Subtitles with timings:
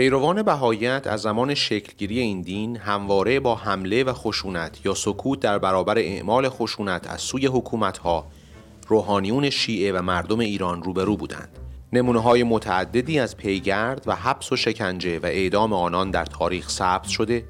[0.00, 5.58] پیروان بهاییت از زمان شکلگیری این دین همواره با حمله و خشونت یا سکوت در
[5.58, 8.26] برابر اعمال خشونت از سوی حکومتها
[8.88, 11.58] روحانیون شیعه و مردم ایران روبرو بودند.
[11.92, 17.08] نمونه های متعددی از پیگرد و حبس و شکنجه و اعدام آنان در تاریخ ثبت
[17.08, 17.44] شده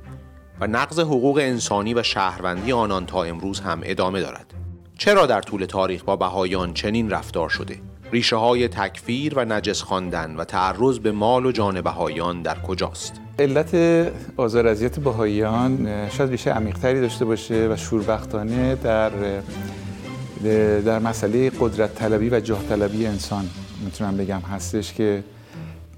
[0.61, 4.55] و نقض حقوق انسانی و شهروندی آنان تا امروز هم ادامه دارد.
[4.99, 10.37] چرا در طول تاریخ با بهایان چنین رفتار شده؟ ریشه های تکفیر و نجس خواندن
[10.37, 13.75] و تعرض به مال و جان بهایان در کجاست؟ علت
[14.37, 19.11] آزار اذیت بهاییان شاید ریشه عمیقتری داشته باشه و شوربختانه در
[20.85, 23.45] در مسئله قدرت طلبی و جاه طلبی انسان
[23.85, 25.25] می‌تونم بگم هستش که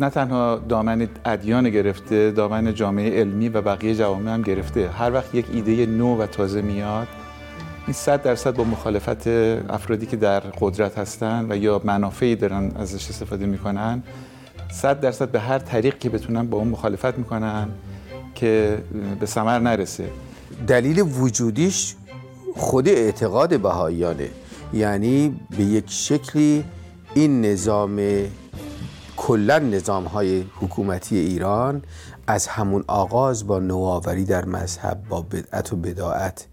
[0.01, 5.35] نه تنها دامن ادیان گرفته دامن جامعه علمی و بقیه جوامع هم گرفته هر وقت
[5.35, 7.09] یک ایده نو و تازه میاد
[7.87, 9.27] این صد درصد با مخالفت
[9.71, 14.03] افرادی که در قدرت هستن و یا منافعی دارن ازش استفاده می‌کنن
[14.73, 17.69] صد درصد به هر طریق که بتونن با اون مخالفت می‌کنن
[18.35, 18.79] که
[19.21, 20.09] به ثمر نرسه.
[20.67, 21.95] دلیل وجودیش
[22.57, 24.29] خود اعتقاد بهاییانه.
[24.73, 26.65] یعنی به یک شکلی
[27.15, 28.01] این نظام
[29.17, 31.83] کلا نظام های حکومتی ایران
[32.27, 36.47] از همون آغاز با نوآوری در مذهب با بدعت و بداعت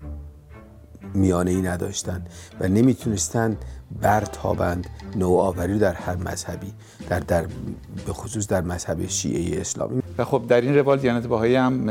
[1.14, 2.22] میانه ای نداشتن
[2.60, 3.58] و نمی‌تونستن
[4.02, 6.74] برتابند نوآوری در هر مذهبی
[7.10, 7.46] در, در
[8.06, 10.02] به خصوص در مذهب شیعه اسلامی.
[10.18, 11.90] و خب در این روال دیانت باهایی هم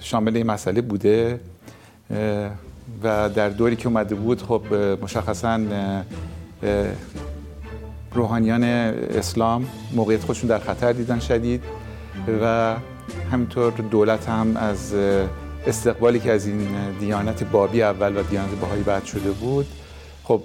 [0.00, 1.40] شامل این مسئله بوده
[3.02, 4.62] و در دوری که اومده بود خب
[5.02, 5.60] مشخصا
[8.12, 11.62] روحانیان اسلام موقعیت خودشون در خطر دیدن شدید
[12.42, 12.76] و
[13.32, 14.94] همینطور دولت هم از
[15.66, 16.68] استقبالی که از این
[17.00, 19.66] دیانت بابی اول و دیانت بهایی بعد شده بود
[20.24, 20.42] خب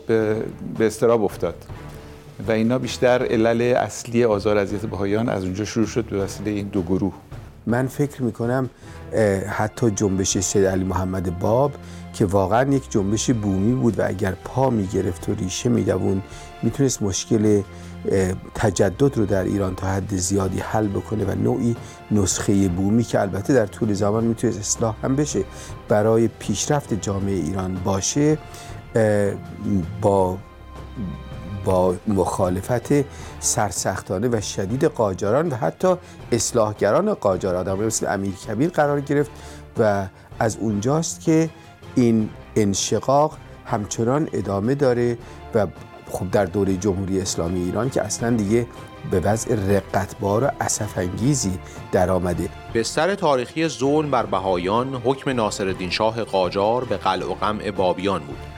[0.77, 1.55] به استراب افتاد.
[2.47, 6.67] و اینا بیشتر علل اصلی آزار اذیت بهاییان از اونجا شروع شد به وسیله این
[6.67, 7.13] دو گروه.
[7.67, 8.69] من فکر می‌کنم
[9.47, 11.71] حتی جنبش سید علی محمد باب
[12.13, 16.21] که واقعا یک جنبش بومی بود و اگر پا می‌گرفت و ریشه میدوون
[16.63, 17.61] می‌تونست مشکل
[18.55, 21.75] تجدد رو در ایران تا حد زیادی حل بکنه و نوعی
[22.11, 25.43] نسخه بومی که البته در طول زمان می‌تونست اصلاح هم بشه
[25.87, 28.37] برای پیشرفت جامعه ایران باشه
[30.01, 30.37] با
[31.65, 33.05] با مخالفت
[33.39, 35.95] سرسختانه و شدید قاجاران و حتی
[36.31, 39.31] اصلاحگران قاجار آدم مثل امیر کبیر قرار گرفت
[39.79, 40.07] و
[40.39, 41.49] از اونجاست که
[41.95, 45.17] این انشقاق همچنان ادامه داره
[45.55, 45.67] و
[46.09, 48.67] خب در دوره جمهوری اسلامی ایران که اصلا دیگه
[49.11, 50.51] به وضع رقتبار و
[50.97, 51.59] انگیزی
[51.91, 57.71] در آمده بستر تاریخی ظلم بر بهایان حکم ناصرالدین شاه قاجار به قلع و قمع
[57.71, 58.54] بابیان بود.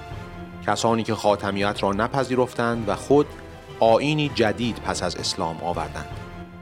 [0.67, 3.25] کسانی که خاتمیت را نپذیرفتند و خود
[3.79, 6.17] آینی جدید پس از اسلام آوردند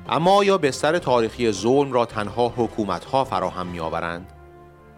[0.09, 4.31] اما آیا بستر تاریخی ظلم را تنها حکومتها فراهم می آورند؟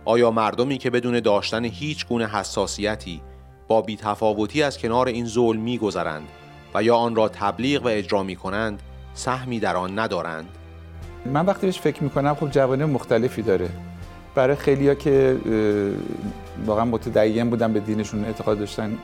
[0.05, 3.21] آیا مردمی که بدون داشتن هیچ گونه حساسیتی
[3.67, 6.27] با بیتفاوتی از کنار این ظلم می گذرند
[6.73, 8.81] و یا آن را تبلیغ و اجرا می کنند
[9.13, 10.49] سهمی در آن ندارند؟
[11.25, 13.69] من وقتی بهش فکر می کنم خب جوانه مختلفی داره
[14.35, 15.37] برای خیلیا که
[16.65, 18.97] واقعا متدین بودن به دینشون اعتقاد داشتن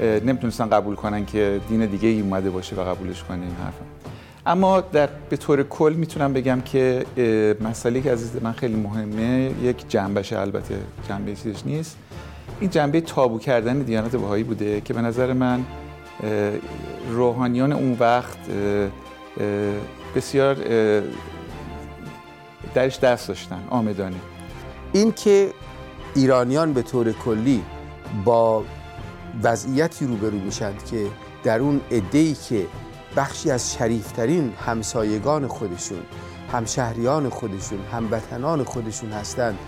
[0.00, 3.84] نمی‌تونستن قبول کنن که دین دیگه ای اومده باشه و قبولش کنه این حرفم
[4.46, 7.04] اما در به طور کل می‌تونم بگم که
[7.60, 10.74] مسئله که عزیز من خیلی مهمه یک جنبشه البته
[11.08, 11.96] جنبه چیزش نیست.
[12.60, 15.64] این جنبه تابو کردن دیانت بهایی بوده که به نظر من
[17.10, 18.38] روحانیان اون وقت
[20.16, 20.56] بسیار
[22.74, 24.16] درش دست داشتن آمدانه.
[24.92, 25.50] این که
[26.14, 27.62] ایرانیان به طور کلی
[28.24, 28.64] با
[29.42, 31.06] وضعیتی روبرو میشند که
[31.44, 31.80] در اون
[32.12, 32.66] ای که
[33.16, 35.98] بخشی از شریفترین همسایگان خودشون
[36.52, 39.58] همشهریان خودشون هموطنان خودشون هستند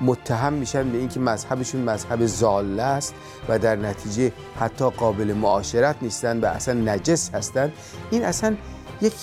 [0.00, 3.14] متهم میشن به اینکه مذهبشون مذهب زاله است
[3.48, 7.72] و در نتیجه حتی قابل معاشرت نیستن و اصلا نجس هستند
[8.10, 8.56] این اصلا
[9.02, 9.14] یک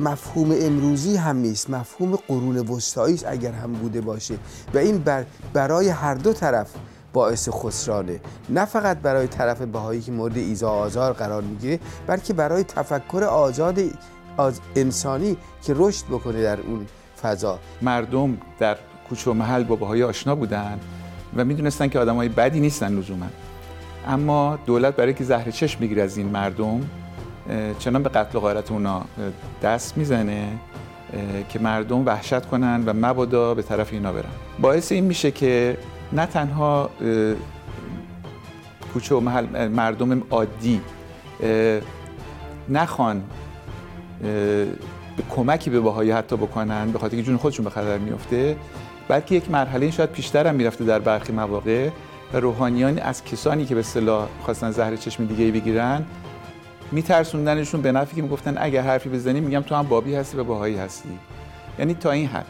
[0.00, 1.70] مفهوم امروزی هم نیست.
[1.70, 4.34] مفهوم قرون وسطایی اگر هم بوده باشه.
[4.74, 6.70] و این بر برای هر دو طرف
[7.12, 8.20] باعث خسرانه.
[8.48, 13.80] نه فقط برای طرف بهایی که مورد ایزا آزار قرار می‌گیره بلکه برای تفکر آزاد
[14.38, 16.86] از انسانی که رشد بکنه در اون
[17.22, 17.58] فضا.
[17.82, 18.76] مردم در
[19.08, 20.80] کوچه و محل با بهایی آشنا بودن
[21.36, 23.26] و می‌دونستن که آدمای بدی نیستن لزوما.
[24.06, 26.80] اما دولت برای که زهر چشم بگیره از این مردم
[27.78, 29.04] چنان به قتل و غارت اونا
[29.62, 30.48] دست می‌زنه
[31.48, 34.24] که مردم وحشت کنن و مبادا به طرف اینا برن.
[34.60, 35.78] باعث این میشه که
[36.12, 36.90] نه تنها
[38.92, 40.80] کوچه و محل مردم عادی
[42.68, 43.22] نخوان
[44.22, 48.56] به کمکی به بهایی حتی بکنن به خاطر که جون خودشون به خطر میفته
[49.08, 51.90] بلکه یک مرحله شاید پیشتر هم می‌رفته در برخی مواقع
[52.32, 56.04] و روحانیان از کسانی که به اصطلاح خواستن زهر چشم دیگه بگیرن
[56.92, 60.76] میترسوندنشون به نفعی که می‌گفتن اگر حرفی بزنی میگم تو هم بابی هستی و بهایی
[60.76, 61.18] هستی.
[61.78, 62.46] یعنی تا این حد.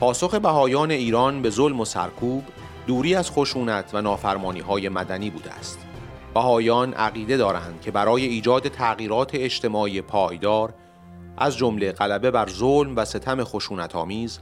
[0.00, 2.44] پاسخ بهایان ایران به ظلم و سرکوب
[2.86, 5.78] دوری از خشونت و نافرمانی های مدنی بوده است.
[6.34, 10.74] بهایان عقیده دارند که برای ایجاد تغییرات اجتماعی پایدار
[11.38, 14.38] از جمله غلبه بر ظلم و ستم خشونت آمیز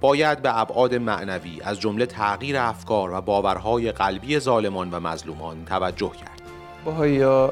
[0.00, 6.10] باید به ابعاد معنوی از جمله تغییر افکار و باورهای قلبی ظالمان و مظلومان توجه
[6.10, 6.37] کرد.
[6.84, 7.48] باهایی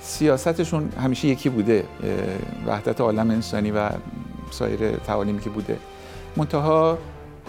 [0.00, 1.84] سیاستشون همیشه یکی بوده
[2.66, 3.90] وحدت عالم انسانی و
[4.50, 5.76] سایر تعالیمی که بوده.
[6.36, 6.98] منتها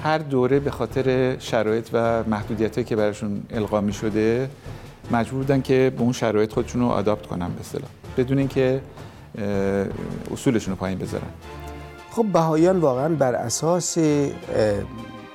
[0.03, 4.49] هر دوره به خاطر شرایط و محدودیت که براشون القا می شده
[5.11, 8.81] مجبور بودن که به اون شرایط خودشون رو آداپت کنن به اصطلاح بدون اینکه
[10.31, 11.27] اصولشون رو پایین بذارن.
[12.11, 13.97] خب بهایان واقعا بر اساس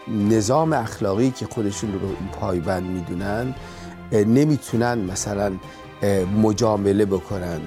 [0.08, 1.98] نظام اخلاقی که خودشون رو
[2.40, 3.54] پایبند می‌دونن
[4.12, 5.52] نمی‌تونن مثلا
[6.42, 7.60] مجامله بکنن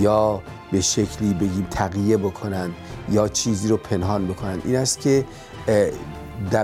[0.00, 0.42] یا
[0.72, 2.70] به شکلی بگیم تقیه بکنن
[3.10, 4.58] یا چیزی رو پنهان بکنن.
[4.64, 5.24] این است که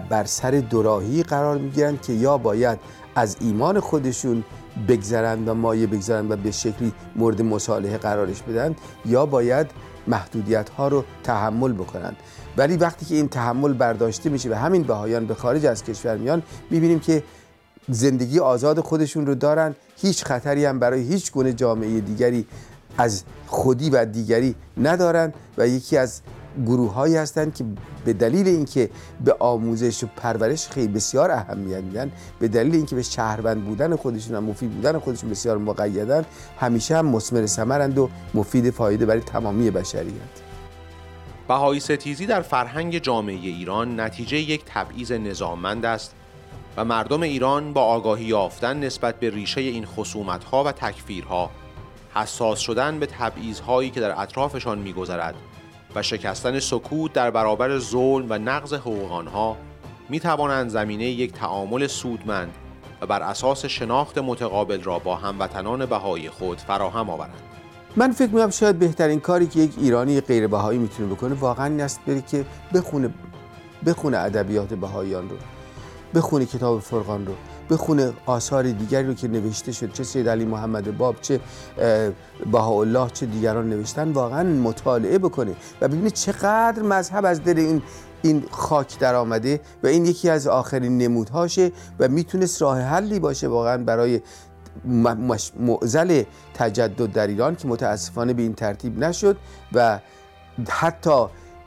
[0.09, 2.79] بر سر دوراهی قرار می‌گیرن که یا باید
[3.15, 4.45] از ایمان خودشون
[4.89, 9.67] بگذرند و مایه بگذرند و به شکلی مورد مصالحه قرارش بدن یا باید
[10.07, 12.17] محدودیت ها رو تحمل بکنند
[12.57, 16.43] ولی وقتی که این تحمل برداشته میشه و همین بهایان به خارج از کشور میان
[16.71, 17.23] می‌بینیم که
[17.89, 19.75] زندگی آزاد خودشون رو دارن.
[19.97, 22.47] هیچ خطری هم برای هیچ گونه جامعه دیگری
[22.99, 26.21] از خودی و دیگری ندارن و یکی از
[26.67, 27.65] گروه هایی هستند که
[28.05, 28.91] به دلیل اینکه
[29.25, 34.37] به آموزش و پرورش خیلی بسیار اهمیت میدن به دلیل اینکه به شهروند بودن خودشون
[34.37, 36.25] و مفید بودن خودشون بسیار مقیدن
[36.59, 40.44] همیشه هم مسمر ثمرند و مفید فایده برای تمامی بشریت.
[41.49, 46.15] بهایی ستیزی در فرهنگ جامعه ایران نتیجه یک تبعیض نظاممند است
[46.77, 51.51] و مردم ایران با آگاهی یافتن نسبت به ریشه این خصومتها و تکفیرها
[52.15, 55.35] حساس شدن به تبعیضهایی که در اطرافشان میگذرد
[55.95, 59.57] و شکستن سکوت در برابر ظلم و نقض حقوق آنها
[60.09, 62.55] می توانند زمینه یک تعامل سودمند
[63.01, 67.54] و بر اساس شناخت متقابل را با هموطنان بهایی خود فراهم آورند.
[67.97, 71.81] من فکر می‌کنم شاید بهترین کاری که یک ایرانی غیر بهایی می‌تونه بکنه واقعا این
[71.81, 72.45] است بره که
[72.75, 73.15] بخونه
[73.87, 75.37] بخونه ادبیات بهاییان رو
[76.15, 77.33] بخونه کتاب فرقان رو
[77.71, 81.41] بخونه آثار دیگری رو که نوشته شد چه سید علی محمد باب چه
[82.53, 87.83] بهاءالله چه دیگران نوشتن واقعا مطالعه بکنه و ببینه چقدر مذهب از دل این
[88.23, 93.49] این خاک در آمده و این یکی از آخرین نمودهاشه و می‌تونست راه حلی باشه
[93.49, 94.21] واقعا برای
[95.61, 96.23] معزل
[96.55, 99.37] تجدد در ایران که متاسفانه به این ترتیب نشد
[99.73, 99.99] و
[100.69, 101.27] حتی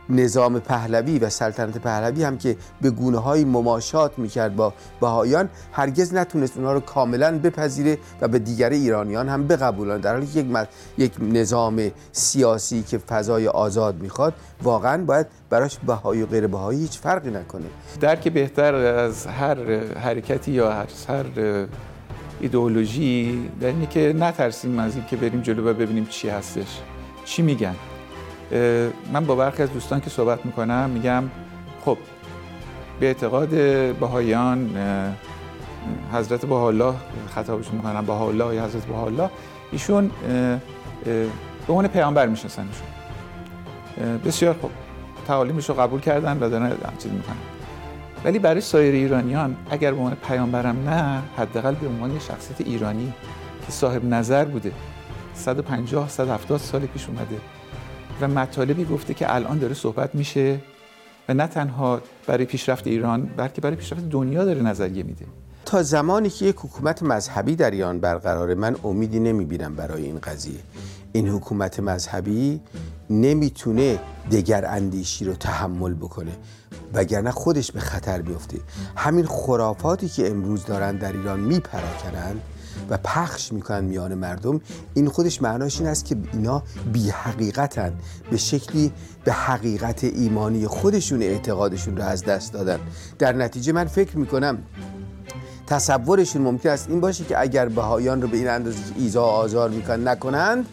[0.10, 6.14] نظام پهلوی و سلطنت پهلوی هم که به گونه های مماشات می‌کرد با بهایان هرگز
[6.14, 10.68] نتونست اونها رو کاملا بپذیره و به دیگر ایرانیان هم بقبولان در حالی که یک,
[10.98, 17.00] یک نظام سیاسی که فضای آزاد می‌خواد واقعا باید براش بهایی و غیر بهایی هیچ
[17.00, 17.66] فرقی نکنه.
[18.00, 19.58] درک بهتر از هر
[20.00, 20.88] حرکتی یا هر
[22.42, 26.82] ایدئولوژی در اینه که نترسیم از اینکه بریم جلو و ببینیم چی هستش.
[27.26, 27.76] چی میگن؟
[29.14, 31.24] من با برخی از دوستان که صحبت می‌کنم میگم
[31.86, 31.98] خب
[33.00, 33.50] به اعتقاد
[33.94, 34.70] بهایان
[36.14, 36.94] حضرت بهاءالله
[37.36, 39.30] خطابشون می‌کنم بهاءالله یا حضرت بهاءالله
[39.72, 40.12] ایشون
[41.68, 42.88] به عنوان پیامبر میشناسنشون.
[44.26, 44.72] بسیار خوب.
[45.28, 47.36] تعالیمش رو قبول کردن و دارن چیز می‌کنن.
[48.26, 53.14] ولی برای سایر ایرانیان اگر به عنوان پیامبرم نه حداقل به عنوان شخصیت ایرانی
[53.66, 54.72] که صاحب نظر بوده.
[55.36, 57.38] 150 170 سال پیش اومده
[58.22, 60.60] و مطالبی گفته که الان داره صحبت میشه
[61.30, 65.26] و نه تنها برای پیشرفت ایران بلکه برای پیشرفت دنیا داره نظریه میده.
[65.66, 70.60] تا زمانی که یک حکومت مذهبی در ایران برقراره من امیدی نمی‌بینم برای این قضیه.
[71.14, 72.60] این حکومت مذهبی
[73.10, 74.00] نمی‌تونه
[74.32, 76.32] دگر اندیشی رو تحمل بکنه.
[76.94, 78.58] وگرنه خودش به خطر بیفته.
[78.96, 82.42] همین خرافاتی که امروز دارن در ایران میپراکنند
[82.90, 84.62] و پخش می‌کنن میان مردم
[84.94, 86.64] این خودش معناش این است که اینا
[86.94, 87.94] بی حقیقتن
[88.32, 88.92] به شکلی
[89.24, 92.80] به حقیقت ایمانی خودشون اعتقادشون رو از دست دادن.
[93.20, 94.58] در نتیجه من فکر می‌کنم
[95.68, 100.08] تصورشون ممکن است این باشه که اگر بهایان رو به این اندازه ایزا آزار می‌کنن
[100.08, 100.66] نکنند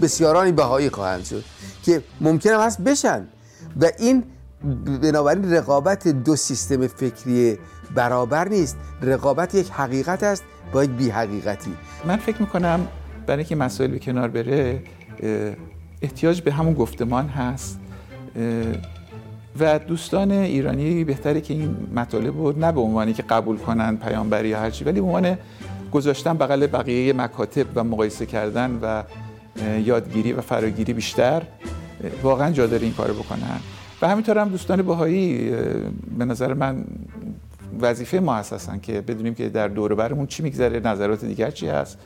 [0.00, 1.44] بسیارانی بهایی خواهند شد
[1.82, 3.26] که ممکن هست بشن.
[3.80, 4.24] و این
[5.02, 7.58] بنابراین رقابت دو سیستم فکری
[7.94, 8.76] برابر نیست.
[9.02, 11.72] رقابت یک حقیقت است با یک بی حقیقتی
[12.04, 12.86] من فکر می‌کنم
[13.26, 14.82] برای اینکه مسائل به کنار بره
[16.02, 17.78] احتیاج به همون گفتمان هست.
[19.60, 24.48] و دوستان ایرانی بهتره که این مطالب رو نه به عنوانی که قبول کنن پیامبری
[24.48, 25.38] یا هرچی ولی به عنوان
[25.92, 29.02] گذاشتن بغل بقیه مکاتب و مقایسه کردن و
[29.78, 31.42] یادگیری و فراگیری بیشتر
[32.22, 33.60] واقعا جا داره این کارو بکنن.
[34.02, 35.50] و همینطور هم دوستان باهایی
[36.18, 36.84] به نظر من
[37.80, 41.98] وظیفه ما هستن که بدونیم که در دور برمون چی میگذره نظرات دیگر چی هست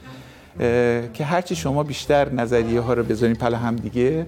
[1.15, 4.27] که هرچی شما بیشتر نظریه ها رو بذارین پل هم دیگه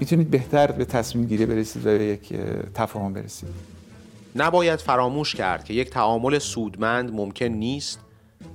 [0.00, 2.32] می‌تونید بهتر به تصمیم گیری برسید و به یک
[2.74, 3.48] تفاهم برسید.
[4.36, 7.98] نباید فراموش کرد که یک تعامل سودمند ممکن نیست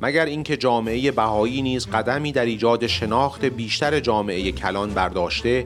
[0.02, 5.66] مگر اینکه جامعه بهایی نیز قدمی در ایجاد شناخت بیشتر جامعه کلان برداشته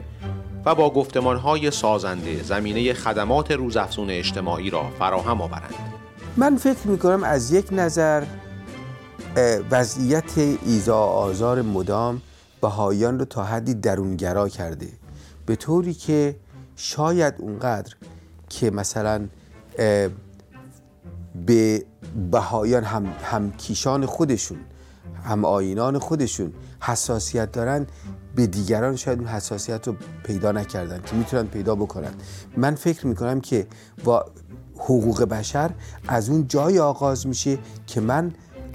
[0.66, 5.74] و با گفتمانهای سازنده زمینه خدمات روزافزون اجتماعی را فراهم آورند.
[6.36, 8.24] من فکر می‌کنم از یک نظر
[9.70, 12.22] وضعیت ایزا آزار مدام
[12.60, 14.88] بهاییان رو تا حدی درونگرا کرده.
[15.46, 16.36] به طوری که
[16.76, 17.94] شاید اونقدر
[18.48, 19.28] که مثلا
[21.46, 21.84] به
[22.30, 24.58] بهایان هم, هم کیشان خودشون
[25.24, 27.86] هم آینان خودشون حساسیت دارن
[28.34, 32.10] به دیگران شاید اون حساسیت رو پیدا نکردن که می‌تونن پیدا بکنن.
[32.56, 33.66] من فکر می‌کنم که
[34.04, 34.26] با
[34.76, 35.70] حقوق بشر
[36.08, 38.32] از اون جای آغاز میشه که من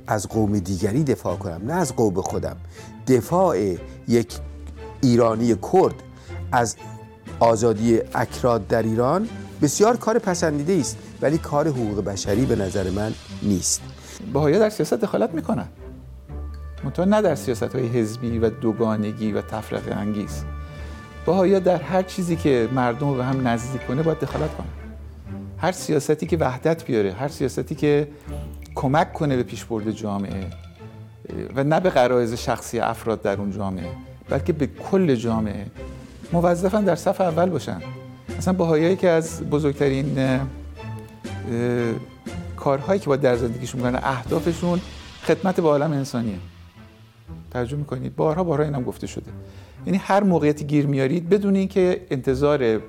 [0.08, 2.58] از قوم دیگری دفاع کنم نه از قوم خودم.
[3.08, 3.76] دفاع
[4.08, 4.38] یک
[5.02, 5.96] ایرانی کرد
[6.52, 6.76] از
[7.40, 9.30] آزادی اکراد در ایران
[9.62, 13.14] بسیار کار پسندیده است ولی کار حقوق بشری به نظر من
[13.44, 13.82] نیست.
[14.34, 15.68] بهایا در سیاست دخالت می‌کنن
[16.90, 20.44] منتها نه در سیاست های حزبی و دوگانگی و تفرقه انگیز.
[21.26, 24.68] بهایا در هر چیزی که مردم رو به هم نزدیک کنه باید دخالت کنه.
[25.58, 28.08] هر سیاستی که وحدت بیاره هر سیاستی که
[28.76, 30.48] کمک کنه به پیشبرد جامعه
[31.56, 33.90] و نه به قرائز شخصی افراد در اون جامعه
[34.30, 35.66] بلکه به کل جامعه
[36.34, 37.82] موظفن در صف اول باشن.
[38.38, 40.40] مثلا باهایی که از بزرگترین
[42.58, 44.82] کارهایی که با در زندگیشون می‌کنن اهدافشون
[45.24, 46.38] خدمت به عالم انسانیه.
[47.52, 48.16] ترجمه می‌کنید.
[48.16, 49.32] بارها بارها اینم گفته شده.
[49.86, 52.82] یعنی هر موقعیتی گیر میارید بدون اینکه انتظار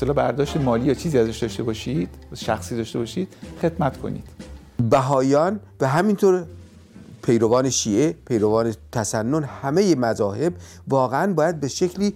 [0.00, 3.28] به برداشت مالی یا چیزی ازش داشته باشید شخصی داشته باشید
[3.62, 4.24] خدمت کنید.
[4.90, 6.44] بهایان به همینطور
[7.22, 10.52] پیروان شیعه پیروان تسنن همه مذاهب
[10.88, 12.14] واقعا باید به شکلی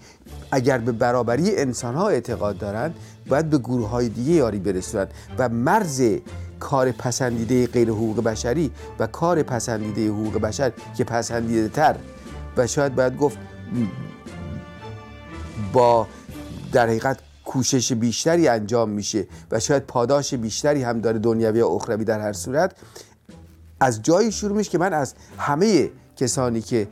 [0.50, 2.94] اگر به برابری انسان ها اعتقاد دارند
[3.28, 6.02] باید به گروه های دیگه یاری برسونند و مرز
[6.60, 11.96] کار پسندیده غیر حقوق بشری و کار پسندیده حقوق بشر که پسندیده تر.
[12.56, 13.38] و شاید باید گفت
[15.72, 16.06] با
[16.72, 22.04] در حقیقت کوشش بیشتری انجام میشه و شاید پاداش بیشتری هم داره دنیوی یا اخروی
[22.04, 22.72] در هر صورت.
[23.80, 26.88] از جایی شروع میشه که من از همه کسانی که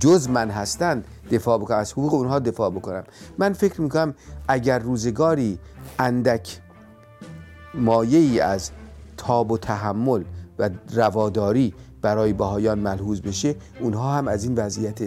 [0.00, 3.04] جز من هستند دفاع بکنم از حقوق اونها دفاع بکنم.
[3.38, 4.14] من فکر می‌کنم
[4.48, 5.58] اگر روزگاری
[5.98, 6.60] اندک
[7.78, 8.70] مایه ای از
[9.16, 10.24] تاب و تحمل
[10.58, 14.98] و رواداری برای بهایان ملحوظ بشه اونها هم از این وضعیت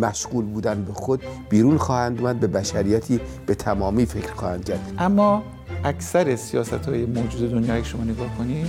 [0.00, 4.92] مشغول بودن به خود بیرون خواهند اومد به بشریتی به تمامی فکر خواهند کرد.
[4.98, 5.42] اما
[5.84, 8.66] اکثر سیاست های موجود دنیا شما نگاه کنید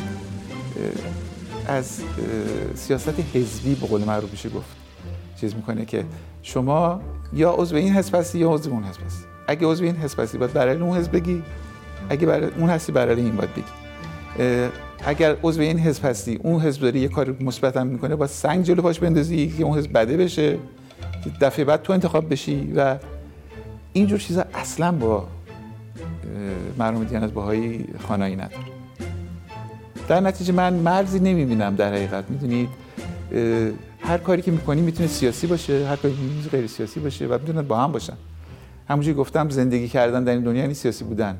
[1.67, 1.99] از
[2.75, 4.75] سیاست حزبی به قول معروف میشه گفت.
[5.41, 6.05] چیز می‌کنه که
[6.41, 7.01] شما
[7.33, 10.37] یا عضو این حزب هستی یا عضو اون حزب هستی اگه عضو این حزب هستی
[10.37, 11.43] باید برای اون حزب بگی.
[12.09, 13.63] اگه برای اون هستی برای این باید بگی.
[15.05, 18.63] اگر عضو این حزب هستی اون حزب داره یه کار مثبت هم می‌کنه با سنگ
[18.63, 20.57] جلو پاش بندازی که اون حزب بده بشه
[21.41, 22.97] دفعه بعد تو انتخاب بشی و
[23.93, 25.27] اینجور چیزا اصلا با
[26.77, 28.63] مرحوم دیانت باهایی خانایی نداره.
[30.07, 32.23] در نتیجه من مرزی نمی‌بینم در حقیقت.
[32.29, 32.69] می‌دونید
[33.99, 36.13] هر کاری که می‌کنی می‌تونه سیاسی باشه هر کاری
[36.43, 38.13] که غیر سیاسی باشه و می‌تونه با هم باشن.
[38.89, 41.37] همونجوری گفتم زندگی کردن در این دنیا یعنی سیاسی بودن.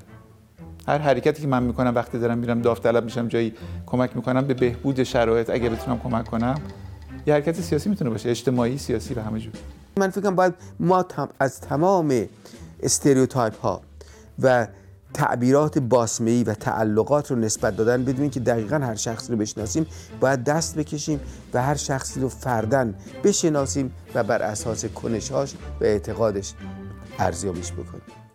[0.89, 3.53] هر حرکتی که من می‌کنم وقتی دارم میرم داوطلب میشم جایی
[3.85, 6.61] کمک می‌کنم به بهبود شرایط اگه بتونم کمک کنم
[7.25, 9.53] یه حرکت سیاسی می‌تونه باشه اجتماعی سیاسی و همه جور.
[9.97, 11.05] من فکرم باید ما
[11.39, 12.25] از تمام
[12.83, 13.81] استریوتایپ ها
[14.39, 14.67] و
[15.13, 19.85] تعبیرات باسمه‌ای و تعلقات رو نسبت دادن بدونیم که دقیقا هر شخصی رو بشناسیم
[20.19, 21.19] باید دست بکشیم
[21.53, 26.53] و هر شخصی رو فردن بشناسیم و بر اساس کنشاش و اعتقادش
[27.19, 28.28] ارزیابیش بکنیم.